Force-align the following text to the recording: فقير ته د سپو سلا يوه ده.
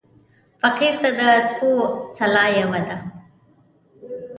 فقير 0.61 0.93
ته 1.01 1.09
د 1.19 1.21
سپو 1.47 1.71
سلا 2.17 2.45
يوه 2.59 2.79
ده. 2.87 2.97